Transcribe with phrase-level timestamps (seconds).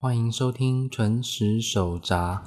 [0.00, 2.44] 欢迎收听纯食手札。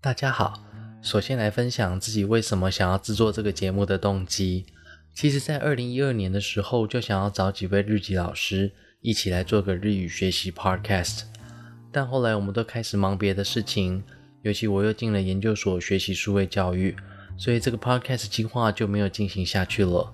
[0.00, 0.54] 大家好，
[1.02, 4.64] 首先来分享自己为什么想要制作这个节目的动机。
[5.12, 11.22] 其实，在二零一二年的时候，就想要找几位日籍老师一起来做个日语学习 podcast，
[11.92, 14.02] 但后来我们都开始忙别的事情，
[14.42, 16.96] 尤其我又进了研究所学习数位教育，
[17.36, 20.12] 所以这个 podcast 计划就没有进行下去了。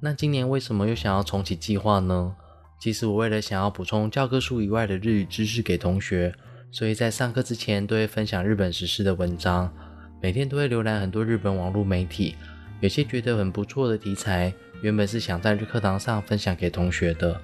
[0.00, 2.34] 那今年为什么又想要重启计划呢？
[2.80, 6.34] 其实我为了想要补充教科书以外的日语知识给同学，
[6.70, 9.70] 所以在上课之前都会分享日本时事的文章，
[10.22, 12.34] 每天都会浏览很多日本网络媒体。
[12.80, 17.40] 有些觉得很不错的题材，原本是想在日课堂上分享给同学的，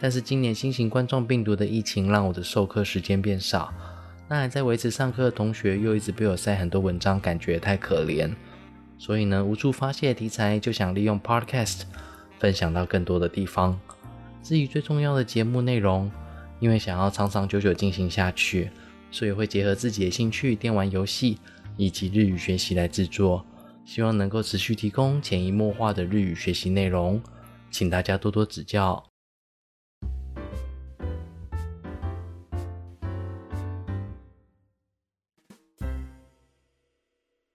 [0.00, 3.72] 但是今年新型冠状病毒的疫情让我的授课时间变少，
[4.28, 8.34] 那还在维持上课的同学又一直被我塞很多文章，感觉太可怜，
[8.98, 11.82] 所以呢无处发泄的题材就想利用 Podcast
[12.38, 13.78] 分享到更多的地方。
[14.42, 16.10] 至于最重要的节目内容，
[16.60, 18.70] 因为想要长长久久进行下去，
[19.10, 21.38] 所以会结合自己的兴趣电玩游戏
[21.78, 23.44] 以及日语学习来制作。
[23.86, 27.22] 希望能够持续提供潜移默化的日语学习内容，
[27.70, 29.13] 请大家多多指教。